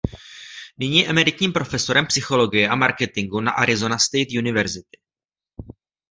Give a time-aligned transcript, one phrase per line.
[0.77, 4.99] Nyní je emeritním profesorem psychologie a marketingu na Arizona State University.